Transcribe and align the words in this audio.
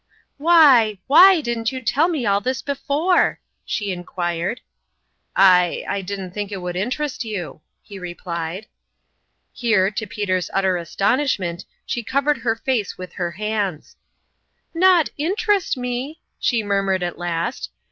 "Why 0.49 0.97
why 1.05 1.41
didn't 1.41 1.71
you 1.71 1.79
tell 1.79 2.07
me 2.07 2.25
all 2.25 2.41
this 2.41 2.63
be 2.63 2.73
fore?" 2.73 3.39
she 3.65 3.91
inquired." 3.91 4.59
I 5.35 5.85
I 5.87 6.01
didn't 6.01 6.31
think 6.31 6.51
it 6.51 6.57
would 6.59 6.75
interest 6.75 7.23
you," 7.23 7.61
he 7.83 7.99
replied. 7.99 8.65
Here, 9.53 9.91
to 9.91 10.07
Peter's 10.07 10.49
utter 10.55 10.75
astonishment, 10.75 11.65
she 11.85 12.01
covered 12.01 12.39
her 12.39 12.55
face 12.55 12.97
with 12.97 13.13
her 13.13 13.29
hands." 13.33 13.95
Not 14.73 15.09
interest 15.19 15.77
me!" 15.77 16.19
she 16.39 16.63
murmured 16.63 17.03
at 17.03 17.19
last. 17.19 17.69